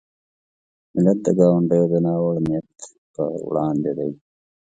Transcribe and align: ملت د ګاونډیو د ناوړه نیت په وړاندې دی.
ملت 0.93 1.19
د 1.25 1.27
ګاونډیو 1.37 1.85
د 1.91 1.95
ناوړه 2.05 2.41
نیت 2.47 2.69
په 3.13 3.23
وړاندې 3.49 3.91
دی. 3.97 4.11